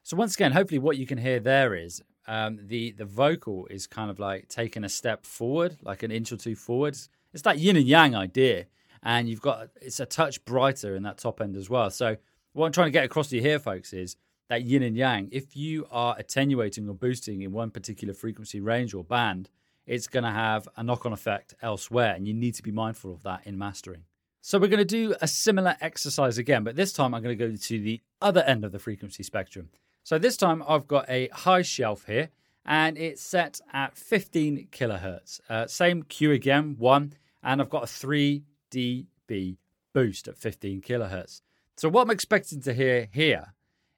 So 0.02 0.16
once 0.16 0.34
again, 0.34 0.50
hopefully, 0.50 0.80
what 0.80 0.96
you 0.96 1.06
can 1.06 1.18
hear 1.18 1.38
there 1.38 1.76
is 1.76 2.02
um, 2.26 2.58
the 2.60 2.90
the 2.90 3.04
vocal 3.04 3.68
is 3.70 3.86
kind 3.86 4.10
of 4.10 4.18
like 4.18 4.48
taking 4.48 4.82
a 4.82 4.88
step 4.88 5.24
forward, 5.24 5.76
like 5.80 6.02
an 6.02 6.10
inch 6.10 6.32
or 6.32 6.36
two 6.36 6.56
forwards. 6.56 7.08
It's 7.32 7.42
that 7.42 7.60
yin 7.60 7.76
and 7.76 7.86
yang 7.86 8.16
idea, 8.16 8.66
and 9.04 9.28
you've 9.28 9.40
got 9.40 9.68
it's 9.80 10.00
a 10.00 10.06
touch 10.06 10.44
brighter 10.44 10.96
in 10.96 11.04
that 11.04 11.18
top 11.18 11.40
end 11.40 11.54
as 11.54 11.70
well. 11.70 11.88
So 11.90 12.16
what 12.54 12.66
I'm 12.66 12.72
trying 12.72 12.86
to 12.86 12.92
get 12.92 13.04
across 13.04 13.28
to 13.28 13.36
you 13.36 13.42
here, 13.42 13.58
folks, 13.58 13.92
is 13.92 14.16
that 14.48 14.62
yin 14.62 14.82
and 14.82 14.96
yang. 14.96 15.28
If 15.32 15.56
you 15.56 15.86
are 15.90 16.14
attenuating 16.18 16.88
or 16.88 16.94
boosting 16.94 17.42
in 17.42 17.52
one 17.52 17.70
particular 17.70 18.14
frequency 18.14 18.60
range 18.60 18.94
or 18.94 19.04
band, 19.04 19.50
it's 19.86 20.06
going 20.06 20.24
to 20.24 20.30
have 20.30 20.68
a 20.76 20.82
knock-on 20.82 21.12
effect 21.12 21.54
elsewhere, 21.60 22.14
and 22.14 22.26
you 22.26 22.32
need 22.32 22.54
to 22.54 22.62
be 22.62 22.70
mindful 22.70 23.12
of 23.12 23.22
that 23.24 23.42
in 23.44 23.58
mastering. 23.58 24.04
So 24.40 24.58
we're 24.58 24.68
going 24.68 24.78
to 24.78 24.84
do 24.84 25.14
a 25.20 25.26
similar 25.26 25.76
exercise 25.80 26.38
again, 26.38 26.64
but 26.64 26.76
this 26.76 26.92
time 26.92 27.14
I'm 27.14 27.22
going 27.22 27.36
to 27.36 27.48
go 27.48 27.54
to 27.54 27.80
the 27.80 28.00
other 28.20 28.42
end 28.42 28.64
of 28.64 28.72
the 28.72 28.78
frequency 28.78 29.22
spectrum. 29.22 29.70
So 30.02 30.18
this 30.18 30.36
time 30.36 30.62
I've 30.68 30.86
got 30.86 31.08
a 31.08 31.28
high 31.28 31.62
shelf 31.62 32.04
here 32.06 32.28
and 32.66 32.98
it's 32.98 33.22
set 33.22 33.60
at 33.72 33.96
15 33.96 34.68
kilohertz. 34.70 35.40
Uh, 35.48 35.66
same 35.66 36.02
Q 36.02 36.32
again, 36.32 36.76
one, 36.78 37.14
and 37.42 37.60
I've 37.60 37.70
got 37.70 37.84
a 37.84 37.86
3 37.86 38.42
dB 38.70 39.56
boost 39.94 40.28
at 40.28 40.36
15 40.36 40.82
kilohertz. 40.82 41.40
So 41.76 41.88
what 41.88 42.02
I'm 42.02 42.10
expecting 42.10 42.60
to 42.62 42.72
hear 42.72 43.08
here 43.12 43.54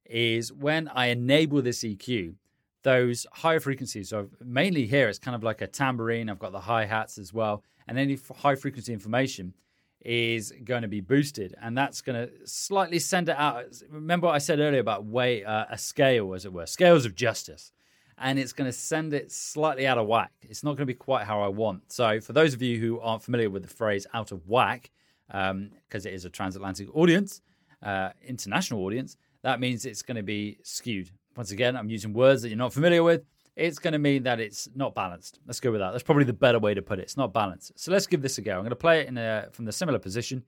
is 0.07 0.53
when 0.53 0.89
I 0.89 1.07
enable 1.07 1.61
this 1.61 1.81
EQ, 1.81 2.35
those 2.83 3.27
higher 3.33 3.61
frequencies. 3.61 4.09
So 4.09 4.31
mainly 4.43 4.87
here 4.87 5.09
it's 5.09 5.19
kind 5.19 5.35
of 5.35 5.43
like 5.43 5.61
a 5.61 5.67
tambourine. 5.67 6.31
I've 6.31 6.39
got 6.39 6.53
the 6.53 6.61
hi 6.61 6.87
hats 6.87 7.19
as 7.19 7.35
well, 7.35 7.63
and 7.87 7.99
any 7.99 8.19
high 8.37 8.55
frequency 8.55 8.93
information 8.93 9.55
is 10.01 10.53
going 10.65 10.83
to 10.83 10.89
be 10.89 11.01
boosted, 11.01 11.55
and 11.61 11.77
that's 11.77 12.01
going 12.01 12.29
to 12.29 12.33
slightly 12.47 12.99
send 12.99 13.29
it 13.29 13.37
out. 13.37 13.65
Remember 13.91 14.29
what 14.29 14.37
I 14.37 14.39
said 14.39 14.61
earlier 14.61 14.81
about 14.81 15.05
way 15.05 15.45
uh, 15.45 15.65
a 15.69 15.77
scale, 15.77 16.33
as 16.33 16.45
it 16.45 16.53
were, 16.53 16.67
scales 16.67 17.05
of 17.05 17.17
justice, 17.17 17.73
and 18.17 18.39
it's 18.39 18.53
going 18.53 18.69
to 18.69 18.73
send 18.73 19.13
it 19.13 19.33
slightly 19.33 19.87
out 19.87 19.99
of 19.99 20.07
whack. 20.07 20.33
It's 20.43 20.63
not 20.63 20.71
going 20.71 20.87
to 20.87 20.87
be 20.87 20.95
quite 20.95 21.25
how 21.25 21.43
I 21.43 21.49
want. 21.49 21.93
So, 21.93 22.21
for 22.21 22.33
those 22.33 22.55
of 22.55 22.63
you 22.63 22.79
who 22.79 23.01
aren't 23.01 23.25
familiar 23.25 23.51
with 23.51 23.63
the 23.63 23.75
phrase 23.75 24.07
"out 24.15 24.31
of 24.31 24.47
whack," 24.47 24.93
because 25.27 25.51
um, 25.51 25.71
it 25.93 26.07
is 26.15 26.25
a 26.25 26.31
transatlantic 26.31 26.95
audience, 26.95 27.43
uh, 27.87 28.11
international 28.27 28.85
audience, 28.85 29.17
that 29.43 29.61
means 29.61 29.87
it's 29.87 30.03
going 30.03 30.17
to 30.17 30.23
be 30.23 30.59
skewed. 30.63 31.11
Once 31.37 31.51
again, 31.51 31.77
I'm 31.77 31.89
using 31.89 32.13
words 32.13 32.43
that 32.43 32.49
you're 32.49 32.59
not 32.59 32.73
familiar 32.73 33.03
with 33.03 33.23
it's 33.57 33.79
going 33.79 33.93
to 33.93 33.99
mean 33.99 34.25
that 34.25 34.39
it's 34.39 34.69
not 34.75 34.95
balanced. 34.95 35.41
Let's 35.47 35.61
go 35.61 35.73
with 35.73 35.81
that. 35.81 35.93
That's 35.93 36.03
probably 36.03 36.25
the 36.25 36.35
better 36.35 36.59
way 36.59 36.75
to 36.75 36.83
put 36.83 36.99
it. 36.99 37.03
It's 37.03 37.17
not 37.17 37.33
balanced. 37.33 37.73
So 37.77 37.91
let's 37.91 38.07
give 38.07 38.21
this 38.21 38.37
a 38.39 38.43
go. 38.43 38.53
I'm 38.53 38.61
going 38.61 38.71
to 38.71 38.77
play 38.77 39.01
it 39.01 39.09
in 39.09 39.17
a, 39.17 39.49
from 39.53 39.65
the 39.65 39.73
similar 39.73 39.99
position 39.99 40.45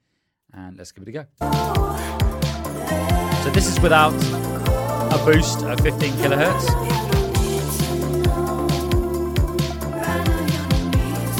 and 0.52 0.76
let's 0.76 0.92
give 0.92 1.02
it 1.02 1.09
a 1.09 1.12
go. 1.12 1.26
So 3.42 3.50
this 3.50 3.66
is 3.66 3.80
without 3.80 4.12
a 4.12 5.25
boost 5.25 5.62
of 5.62 5.80
15 5.80 6.12
kilohertz. 6.14 6.68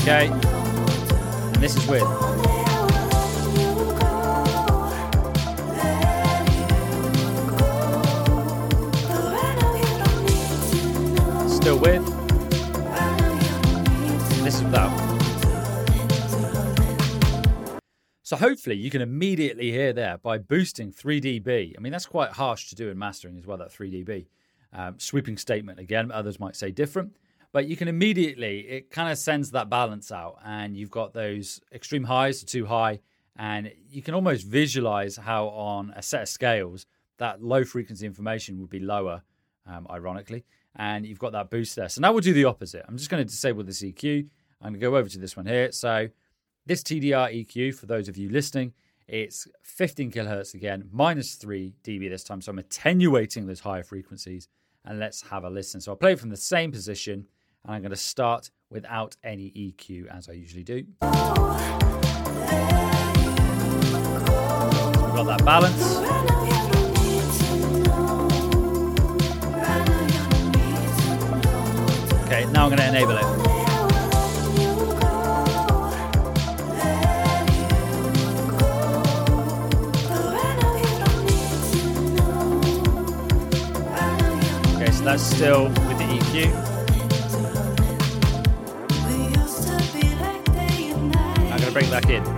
Okay. 0.03 0.29
And 0.29 1.57
this 1.57 1.77
is 1.77 1.87
with. 1.87 2.28
Still 11.69 11.81
with. 11.81 12.07
This 14.43 14.55
is 14.55 14.63
without. 14.63 14.89
So 18.23 18.37
hopefully 18.37 18.77
you 18.77 18.89
can 18.89 19.03
immediately 19.03 19.71
hear 19.71 19.93
there 19.93 20.17
by 20.17 20.39
boosting 20.39 20.91
3 20.91 21.21
dB. 21.21 21.75
I 21.77 21.81
mean, 21.83 21.93
that's 21.93 22.07
quite 22.07 22.31
harsh 22.31 22.71
to 22.71 22.75
do 22.75 22.89
in 22.89 22.99
mastering 22.99 23.37
as 23.37 23.47
well, 23.47 23.59
that 23.59 23.71
3 23.71 24.03
dB. 24.03 24.29
Um, 24.73 24.95
sweeping 24.99 25.37
statement 25.37 25.79
again, 25.79 26.11
others 26.11 26.41
might 26.41 26.57
say 26.57 26.71
different. 26.71 27.19
But 27.53 27.67
you 27.67 27.77
can 27.77 27.89
immediately, 27.89 28.61
it 28.61 28.91
kind 28.91 29.13
of 29.13 29.19
sends 29.19 29.51
that 29.51 29.69
balance 29.69 30.11
out, 30.11 30.39
and 30.43 30.75
you've 30.75 30.91
got 30.91 31.13
those 31.13 31.61
extreme 31.71 32.05
highs 32.05 32.41
to 32.41 32.47
too 32.47 32.65
high, 32.65 33.01
and 33.37 33.71
you 33.91 34.01
can 34.01 34.15
almost 34.15 34.47
visualize 34.47 35.17
how 35.17 35.49
on 35.49 35.93
a 35.95 36.01
set 36.01 36.23
of 36.23 36.29
scales 36.31 36.87
that 37.19 37.43
low 37.43 37.63
frequency 37.63 38.07
information 38.07 38.59
would 38.59 38.71
be 38.71 38.81
lower, 38.81 39.21
um, 39.67 39.87
ironically, 39.91 40.47
and 40.77 41.07
you've 41.07 41.19
got 41.19 41.33
that 41.33 41.51
boost 41.51 41.77
there. 41.77 41.89
So 41.89 42.01
now 42.01 42.13
we'll 42.13 42.21
do 42.21 42.33
the 42.33 42.45
opposite. 42.45 42.85
I'm 42.89 42.97
just 42.97 43.11
going 43.11 43.21
to 43.21 43.29
disable 43.29 43.65
this 43.65 43.83
EQ. 43.83 44.29
I'm 44.61 44.73
going 44.73 44.81
to 44.81 44.81
go 44.81 44.97
over 44.97 45.09
to 45.09 45.19
this 45.19 45.37
one 45.37 45.47
here. 45.47 45.73
So 45.73 46.09
this 46.67 46.83
TDR 46.83 47.47
EQ, 47.47 47.75
for 47.75 47.87
those 47.87 48.09
of 48.09 48.17
you 48.17 48.29
listening, 48.29 48.73
it's 49.07 49.49
15 49.63 50.11
kilohertz 50.13 50.55
again, 50.55 50.89
minus 50.93 51.35
3 51.37 51.73
dB 51.83 52.11
this 52.11 52.25
time. 52.25 52.41
So 52.43 52.51
I'm 52.51 52.59
attenuating 52.59 53.47
those 53.47 53.61
higher 53.61 53.83
frequencies. 53.83 54.49
And 54.85 54.99
let's 54.99 55.23
have 55.23 55.45
a 55.45 55.51
listen. 55.51 55.81
So 55.81 55.93
I'll 55.93 55.97
play 55.97 56.15
from 56.15 56.31
the 56.31 56.37
same 56.37 56.71
position. 56.73 57.27
And 57.65 57.75
I'm 57.75 57.81
going 57.83 57.91
to 57.91 57.97
start 57.97 58.51
without 58.71 59.17
any 59.23 59.51
EQ 59.51 60.07
as 60.15 60.29
I 60.29 60.33
usually 60.33 60.63
do. 60.65 60.85
Got 65.19 65.27
that 65.27 65.45
balance. 65.45 66.38
I'm 72.71 72.77
going 72.77 72.93
to 72.93 72.99
enable 72.99 73.17
it. 73.17 73.25
Okay, 84.75 84.93
so 84.93 85.03
that's 85.03 85.23
still 85.23 85.65
with 85.65 85.97
the 85.97 86.05
EQ. 86.05 86.53
I'm 91.41 91.49
going 91.49 91.63
to 91.63 91.73
bring 91.73 91.89
back 91.91 92.11
in. 92.11 92.38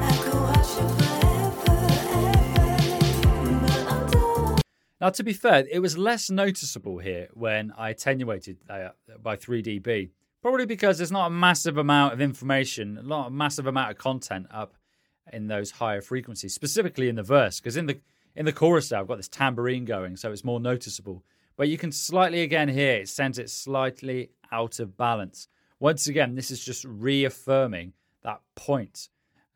Now, 5.00 5.08
to 5.10 5.22
be 5.22 5.32
fair, 5.32 5.64
it 5.70 5.78
was 5.78 5.96
less 5.96 6.30
noticeable 6.30 6.98
here 6.98 7.28
when 7.32 7.72
I 7.76 7.90
attenuated 7.90 8.58
uh, 8.68 8.90
by 9.22 9.36
3 9.36 9.62
dB. 9.62 10.10
Probably 10.42 10.66
because 10.66 10.98
there's 10.98 11.12
not 11.12 11.26
a 11.26 11.30
massive 11.30 11.78
amount 11.78 12.12
of 12.12 12.20
information, 12.20 12.98
a 12.98 13.02
lot, 13.02 13.28
a 13.28 13.30
massive 13.30 13.66
amount 13.66 13.90
of 13.90 13.98
content 13.98 14.46
up 14.50 14.74
in 15.32 15.46
those 15.46 15.70
higher 15.72 16.02
frequencies, 16.02 16.54
specifically 16.54 17.08
in 17.08 17.16
the 17.16 17.22
verse. 17.22 17.60
Because 17.60 17.76
in 17.76 17.86
the 17.86 17.98
in 18.36 18.44
the 18.46 18.52
chorus 18.52 18.88
there, 18.88 18.98
I've 18.98 19.08
got 19.08 19.16
this 19.16 19.28
tambourine 19.28 19.84
going, 19.84 20.16
so 20.16 20.30
it's 20.30 20.44
more 20.44 20.60
noticeable. 20.60 21.24
But 21.56 21.68
you 21.68 21.76
can 21.76 21.92
slightly 21.92 22.42
again 22.42 22.68
hear 22.68 22.96
it 22.96 23.08
sends 23.08 23.38
it 23.38 23.50
slightly 23.50 24.30
out 24.52 24.80
of 24.80 24.96
balance. 24.96 25.48
Once 25.78 26.06
again, 26.06 26.34
this 26.34 26.50
is 26.50 26.64
just 26.64 26.84
reaffirming 26.84 27.92
that 28.22 28.40
point, 28.54 29.08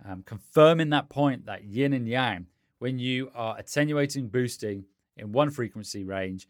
um, 0.06 0.22
confirming 0.22 0.90
that 0.90 1.08
point, 1.08 1.46
that 1.46 1.64
yin 1.64 1.92
and 1.92 2.08
yang. 2.08 2.46
When 2.78 2.98
you 2.98 3.30
are 3.34 3.56
attenuating, 3.58 4.28
boosting 4.28 4.84
in 5.16 5.32
one 5.32 5.50
frequency 5.50 6.04
range, 6.04 6.48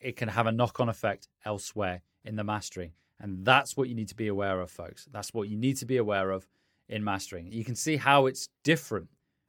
it 0.00 0.16
can 0.16 0.28
have 0.28 0.46
a 0.46 0.52
knock 0.52 0.80
on 0.80 0.88
effect 0.88 1.28
elsewhere 1.44 2.02
in 2.24 2.36
the 2.36 2.44
mastering. 2.44 2.92
And 3.18 3.44
that's 3.44 3.76
what 3.76 3.88
you 3.88 3.94
need 3.94 4.08
to 4.08 4.14
be 4.14 4.28
aware 4.28 4.60
of, 4.60 4.70
folks. 4.70 5.08
That's 5.10 5.32
what 5.32 5.48
you 5.48 5.56
need 5.56 5.76
to 5.78 5.86
be 5.86 5.96
aware 5.96 6.30
of 6.30 6.46
in 6.88 7.02
mastering. 7.02 7.50
You 7.50 7.64
can 7.64 7.74
see 7.74 7.96
how 7.96 8.26
it's 8.26 8.48
different 8.62 9.08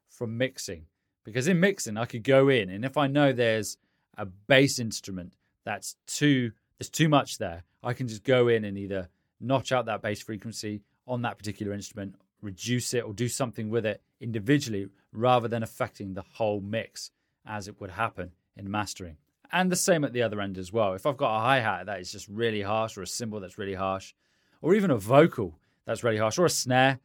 from 0.09 0.37
mixing. 0.37 0.85
Because 1.23 1.47
in 1.47 1.59
mixing, 1.59 1.97
I 1.97 2.05
could 2.05 2.23
go 2.23 2.47
in, 2.47 2.69
and 2.69 2.85
if 2.85 2.95
I 2.95 3.07
know 3.07 3.33
there's 3.33 3.77
a 4.17 4.25
bass 4.25 4.79
instrument 4.79 5.33
that's 5.65 5.97
too 6.07 6.53
there's 6.79 6.89
too 6.89 7.09
much 7.09 7.37
there, 7.37 7.63
I 7.83 7.93
can 7.93 8.07
just 8.07 8.23
go 8.23 8.47
in 8.47 8.63
and 8.63 8.77
either 8.77 9.09
notch 9.41 9.71
out 9.71 9.87
that 9.87 10.01
bass 10.01 10.21
frequency 10.21 10.83
on 11.05 11.23
that 11.23 11.37
particular 11.37 11.73
instrument, 11.73 12.15
reduce 12.41 12.93
it, 12.93 13.03
or 13.03 13.13
do 13.13 13.27
something 13.27 13.69
with 13.69 13.85
it 13.85 14.01
individually 14.21 14.87
rather 15.11 15.47
than 15.47 15.63
affecting 15.63 16.13
the 16.13 16.23
whole 16.33 16.61
mix 16.61 17.11
as 17.47 17.67
it 17.67 17.79
would 17.79 17.91
happen 17.91 18.31
in 18.55 18.69
mastering. 18.69 19.17
And 19.51 19.71
the 19.71 19.75
same 19.75 20.03
at 20.03 20.13
the 20.13 20.21
other 20.21 20.41
end 20.41 20.57
as 20.57 20.73
well. 20.73 20.93
If 20.93 21.05
I've 21.05 21.17
got 21.17 21.37
a 21.37 21.39
hi 21.39 21.59
hat 21.59 21.85
that 21.85 22.01
is 22.01 22.11
just 22.11 22.27
really 22.27 22.61
harsh, 22.61 22.97
or 22.97 23.01
a 23.01 23.07
cymbal 23.07 23.39
that's 23.39 23.57
really 23.57 23.75
harsh, 23.75 24.13
or 24.61 24.75
even 24.75 24.91
a 24.91 24.97
vocal 24.97 25.57
that's 25.85 26.03
really 26.03 26.17
harsh, 26.17 26.37
or 26.37 26.45
a 26.45 26.49
snare, 26.49 26.99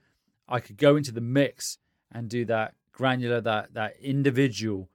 I 0.48 0.60
could 0.60 0.76
go 0.76 0.96
into 0.96 1.12
the 1.12 1.20
mix 1.20 1.78
and 2.10 2.28
do 2.28 2.44
that 2.46 2.74
granular, 2.90 3.40
that 3.40 3.74
that 3.74 3.94
individual 4.00 4.88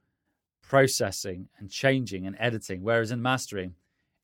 processing 0.60 1.48
and 1.58 1.70
changing 1.70 2.26
and 2.26 2.36
editing. 2.38 2.82
Whereas 2.82 3.10
in 3.10 3.22
mastering, 3.22 3.74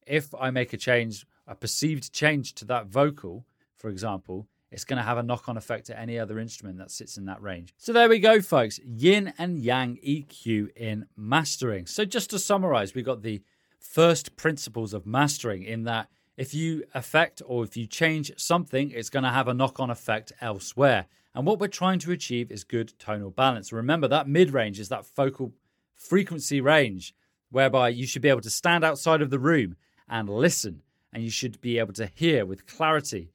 if 0.07 0.35
I 0.39 0.51
make 0.51 0.73
a 0.73 0.77
change, 0.77 1.27
a 1.47 1.55
perceived 1.55 2.13
change 2.13 2.55
to 2.55 2.65
that 2.67 2.87
vocal, 2.87 3.47
for 3.75 3.89
example, 3.89 4.47
it's 4.75 4.85
going 4.85 4.97
to 4.97 5.05
have 5.05 5.19
a 5.19 5.23
knock 5.23 5.49
on 5.49 5.57
effect 5.57 5.87
to 5.87 5.99
any 5.99 6.19
other 6.19 6.39
instrument 6.41 6.79
that 6.79 6.91
sits 6.91 7.17
in 7.17 7.27
that 7.27 7.41
range. 7.41 7.73
So 7.79 7.93
there 7.93 8.09
we 8.09 8.19
go, 8.19 8.41
folks. 8.41 8.81
Yin 8.85 9.33
and 9.39 9.59
Yang 9.59 9.99
EQ 10.05 10.77
in 10.77 11.07
mastering. 11.17 11.87
So 11.87 12.05
just 12.05 12.31
to 12.31 12.41
summarize, 12.41 12.93
we 12.93 13.03
got 13.03 13.23
the 13.23 13.41
first 13.79 14.35
principles 14.37 14.93
of 14.93 15.07
mastering 15.07 15.63
in 15.63 15.85
that 15.85 16.09
if 16.37 16.53
you 16.53 16.83
affect 16.93 17.41
or 17.47 17.63
if 17.63 17.77
you 17.77 17.87
change 17.87 18.33
something, 18.37 18.91
it's 18.91 19.11
going 19.11 19.23
to 19.23 19.31
have 19.31 19.47
a 19.47 19.55
knock 19.55 19.79
on 19.79 19.91
effect 19.91 20.33
elsewhere. 20.41 21.07
And 21.37 21.47
what 21.47 21.61
we're 21.61 21.69
trying 21.69 22.01
to 22.01 22.11
achieve 22.11 22.51
is 22.51 22.65
good 22.65 22.99
tonal 22.99 23.31
balance. 23.31 23.73
Remember, 23.73 24.09
that 24.09 24.29
mid 24.29 24.53
range 24.53 24.81
is 24.81 24.89
that 24.89 25.07
focal 25.07 25.53
frequency 25.95 26.61
range 26.61 27.15
whereby 27.51 27.91
you 27.91 28.09
should 28.09 28.23
be 28.23 28.29
able 28.29 28.41
to 28.41 28.51
stand 28.51 28.83
outside 28.83 29.23
of 29.23 29.31
the 29.31 29.39
room 29.39 29.77
and 30.09 30.29
listen, 30.29 30.83
and 31.13 31.23
you 31.23 31.31
should 31.31 31.61
be 31.61 31.79
able 31.79 31.93
to 31.93 32.07
hear 32.07 32.45
with 32.45 32.67
clarity 32.67 33.31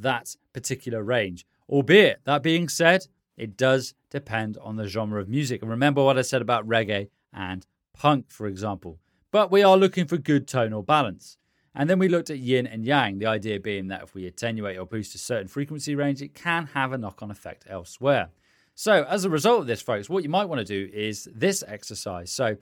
that 0.00 0.36
particular 0.52 1.02
range. 1.02 1.46
Albeit, 1.68 2.20
that 2.24 2.42
being 2.42 2.68
said, 2.68 3.06
it 3.36 3.56
does 3.56 3.94
depend 4.10 4.58
on 4.58 4.76
the 4.76 4.86
genre 4.86 5.20
of 5.20 5.28
music. 5.28 5.62
And 5.62 5.70
remember 5.70 6.04
what 6.04 6.18
I 6.18 6.22
said 6.22 6.42
about 6.42 6.68
reggae 6.68 7.08
and 7.32 7.66
punk, 7.92 8.30
for 8.30 8.46
example. 8.46 8.98
But 9.30 9.50
we 9.50 9.62
are 9.62 9.76
looking 9.76 10.06
for 10.06 10.16
good 10.16 10.46
tonal 10.46 10.82
balance. 10.82 11.36
And 11.74 11.90
then 11.90 11.98
we 11.98 12.08
looked 12.08 12.30
at 12.30 12.38
yin 12.38 12.66
and 12.66 12.84
yang, 12.84 13.18
the 13.18 13.26
idea 13.26 13.58
being 13.58 13.88
that 13.88 14.02
if 14.04 14.14
we 14.14 14.26
attenuate 14.26 14.78
or 14.78 14.86
boost 14.86 15.14
a 15.16 15.18
certain 15.18 15.48
frequency 15.48 15.96
range, 15.96 16.22
it 16.22 16.34
can 16.34 16.66
have 16.66 16.92
a 16.92 16.98
knock 16.98 17.20
on 17.22 17.32
effect 17.32 17.64
elsewhere. 17.68 18.28
So, 18.76 19.04
as 19.04 19.24
a 19.24 19.30
result 19.30 19.60
of 19.60 19.66
this, 19.66 19.82
folks, 19.82 20.08
what 20.08 20.22
you 20.22 20.28
might 20.28 20.44
want 20.44 20.60
to 20.60 20.64
do 20.64 20.92
is 20.94 21.28
this 21.34 21.64
exercise. 21.66 22.30
So, 22.30 22.56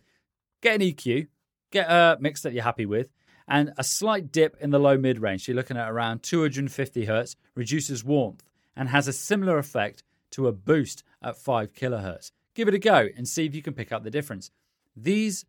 get 0.62 0.76
an 0.76 0.80
EQ, 0.80 1.26
get 1.70 1.90
a 1.90 2.16
mix 2.20 2.42
that 2.42 2.54
you're 2.54 2.64
happy 2.64 2.86
with, 2.86 3.08
and 3.48 3.72
a 3.76 3.84
slight 3.84 4.32
dip 4.32 4.56
in 4.60 4.70
the 4.70 4.78
low 4.78 4.96
mid 4.96 5.20
range. 5.20 5.48
You're 5.48 5.56
looking 5.56 5.76
at 5.76 5.90
around 5.90 6.22
250 6.22 7.04
hertz, 7.04 7.36
reduces 7.54 8.04
warmth, 8.04 8.42
and 8.76 8.88
has 8.88 9.08
a 9.08 9.12
similar 9.12 9.58
effect 9.58 10.02
to 10.32 10.46
a 10.46 10.52
boost 10.52 11.02
at 11.22 11.36
5 11.36 11.72
kilohertz. 11.72 12.32
Give 12.54 12.68
it 12.68 12.74
a 12.74 12.78
go 12.78 13.08
and 13.16 13.26
see 13.26 13.46
if 13.46 13.54
you 13.54 13.62
can 13.62 13.74
pick 13.74 13.92
up 13.92 14.04
the 14.04 14.10
difference. 14.10 14.50
These 14.96 15.44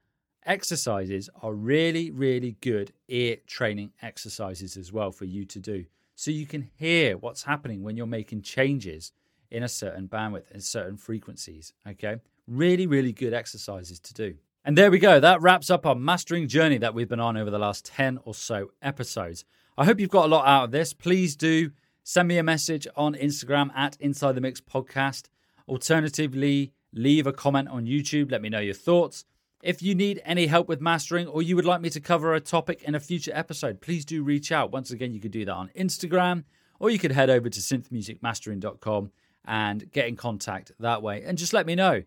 exercises 0.46 1.30
are 1.42 1.54
really, 1.54 2.12
really 2.12 2.58
good 2.62 2.94
ear 3.08 3.38
training 3.48 3.92
exercises 4.02 4.78
as 4.78 4.92
well 4.92 5.12
for 5.12 5.26
you 5.26 5.46
to 5.46 5.60
do. 5.60 5.86
So 6.16 6.32
you 6.32 6.46
can 6.46 6.70
hear 6.78 7.18
what's 7.18 7.44
happening 7.44 7.84
when 7.84 7.98
you're 7.98 8.06
making 8.06 8.44
changes 8.44 9.12
in 9.50 9.64
a 9.64 9.68
certain 9.68 10.08
bandwidth 10.08 10.52
and 10.52 10.64
certain 10.64 10.98
frequencies. 10.98 11.74
Okay. 11.88 12.18
Really, 12.48 12.88
really 12.88 13.14
good 13.14 13.34
exercises 13.34 14.00
to 14.00 14.14
do. 14.14 14.36
And 14.66 14.78
there 14.78 14.90
we 14.90 14.98
go. 14.98 15.20
That 15.20 15.42
wraps 15.42 15.70
up 15.70 15.86
our 15.86 15.94
mastering 15.94 16.48
journey 16.48 16.78
that 16.78 16.94
we've 16.94 17.10
been 17.10 17.20
on 17.20 17.36
over 17.36 17.52
the 17.52 17.60
last 17.60 17.84
10 17.84 18.20
or 18.24 18.34
so 18.34 18.72
episodes. 18.82 19.44
I 19.78 19.84
hope 19.84 20.00
you've 20.00 20.10
got 20.10 20.26
a 20.26 20.30
lot 20.30 20.48
out 20.48 20.64
of 20.66 20.72
this. 20.72 20.94
Please 20.94 21.36
do 21.36 21.72
send 22.04 22.30
me 22.30 22.38
a 22.38 22.44
message 22.44 22.88
on 22.96 23.14
Instagram 23.14 23.76
at 23.76 23.98
Inside 24.00 24.36
the 24.36 24.42
Mix 24.42 24.62
Podcast. 24.62 25.28
Alternatively, 25.68 26.72
leave 26.94 27.28
a 27.28 27.34
comment 27.34 27.68
on 27.68 27.86
YouTube. 27.86 28.32
Let 28.32 28.42
me 28.42 28.48
know 28.48 28.60
your 28.60 28.74
thoughts. 28.74 29.26
If 29.62 29.82
you 29.82 29.96
need 29.96 30.22
any 30.24 30.48
help 30.48 30.70
with 30.70 30.80
mastering 30.80 31.28
or 31.28 31.42
you 31.42 31.58
would 31.58 31.66
like 31.66 31.82
me 31.82 31.90
to 31.90 32.00
cover 32.00 32.34
a 32.34 32.40
topic 32.40 32.84
in 32.84 32.96
a 32.96 33.02
future 33.02 33.32
episode, 33.34 33.82
please 33.82 34.06
do 34.06 34.24
reach 34.24 34.50
out. 34.50 34.72
Once 34.72 34.92
again, 34.92 35.14
you 35.14 35.20
could 35.20 35.32
do 35.32 35.44
that 35.44 35.54
on 35.54 35.72
Instagram 35.78 36.46
or 36.80 36.90
you 36.90 37.00
could 37.00 37.12
head 37.12 37.30
over 37.30 37.50
to 37.50 37.60
synthmusicmastering.com 37.60 39.12
and 39.46 39.92
get 39.92 40.08
in 40.08 40.16
contact 40.16 40.72
that 40.80 41.02
way 41.02 41.22
and 41.24 41.38
just 41.38 41.52
let 41.52 41.66
me 41.66 41.76
know 41.76 42.04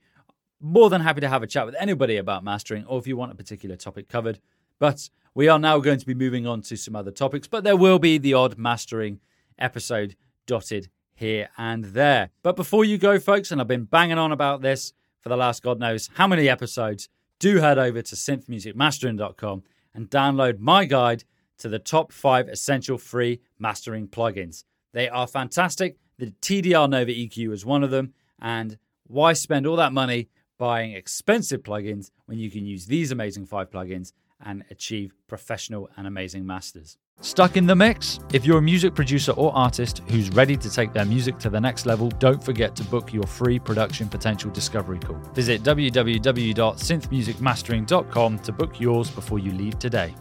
more 0.66 0.90
than 0.90 1.00
happy 1.00 1.20
to 1.20 1.28
have 1.28 1.42
a 1.42 1.46
chat 1.46 1.64
with 1.64 1.76
anybody 1.78 2.16
about 2.16 2.44
mastering 2.44 2.84
or 2.86 2.98
if 2.98 3.06
you 3.06 3.16
want 3.16 3.32
a 3.32 3.36
particular 3.36 3.76
topic 3.76 4.08
covered. 4.08 4.40
But 4.78 5.08
we 5.34 5.48
are 5.48 5.58
now 5.58 5.78
going 5.78 5.98
to 5.98 6.06
be 6.06 6.14
moving 6.14 6.46
on 6.46 6.62
to 6.62 6.76
some 6.76 6.96
other 6.96 7.10
topics, 7.10 7.46
but 7.46 7.64
there 7.64 7.76
will 7.76 7.98
be 7.98 8.18
the 8.18 8.34
odd 8.34 8.58
mastering 8.58 9.20
episode 9.58 10.16
dotted 10.46 10.88
here 11.14 11.48
and 11.56 11.84
there. 11.84 12.30
But 12.42 12.56
before 12.56 12.84
you 12.84 12.98
go, 12.98 13.18
folks, 13.18 13.50
and 13.50 13.60
I've 13.60 13.68
been 13.68 13.84
banging 13.84 14.18
on 14.18 14.32
about 14.32 14.60
this 14.60 14.92
for 15.20 15.28
the 15.28 15.36
last 15.36 15.62
God 15.62 15.78
knows 15.78 16.10
how 16.14 16.26
many 16.26 16.48
episodes, 16.48 17.08
do 17.38 17.58
head 17.58 17.78
over 17.78 18.02
to 18.02 18.14
synthmusicmastering.com 18.14 19.62
and 19.94 20.10
download 20.10 20.58
my 20.58 20.84
guide 20.84 21.24
to 21.58 21.68
the 21.68 21.78
top 21.78 22.12
five 22.12 22.48
essential 22.48 22.98
free 22.98 23.40
mastering 23.58 24.08
plugins. 24.08 24.64
They 24.92 25.08
are 25.08 25.26
fantastic. 25.26 25.96
The 26.18 26.32
TDR 26.42 26.88
Nova 26.88 27.10
EQ 27.10 27.52
is 27.52 27.64
one 27.64 27.82
of 27.82 27.90
them. 27.90 28.14
And 28.40 28.78
why 29.06 29.32
spend 29.32 29.66
all 29.66 29.76
that 29.76 29.92
money 29.92 30.28
buying 30.58 30.92
expensive 30.92 31.62
plugins 31.62 32.10
when 32.26 32.38
you 32.38 32.50
can 32.50 32.66
use 32.66 32.84
these 32.86 33.12
amazing 33.12 33.46
five 33.46 33.70
plugins 33.70 34.12
and 34.44 34.64
achieve 34.70 35.14
professional 35.28 35.88
and 35.96 36.06
amazing 36.06 36.46
masters. 36.46 36.98
Stuck 37.22 37.56
in 37.56 37.66
the 37.66 37.74
mix? 37.74 38.20
If 38.34 38.44
you're 38.44 38.58
a 38.58 38.62
music 38.62 38.94
producer 38.94 39.32
or 39.32 39.50
artist 39.56 40.02
who's 40.08 40.28
ready 40.30 40.54
to 40.58 40.68
take 40.68 40.92
their 40.92 41.06
music 41.06 41.38
to 41.38 41.48
the 41.48 41.60
next 41.60 41.86
level, 41.86 42.10
don't 42.10 42.44
forget 42.44 42.76
to 42.76 42.84
book 42.84 43.10
your 43.12 43.26
free 43.26 43.58
production 43.58 44.08
potential 44.08 44.50
discovery 44.50 44.98
call. 44.98 45.16
Visit 45.32 45.62
www.synthmusicmastering.com 45.62 48.38
to 48.40 48.52
book 48.52 48.78
yours 48.78 49.10
before 49.10 49.38
you 49.38 49.52
leave 49.52 49.78
today. 49.78 50.14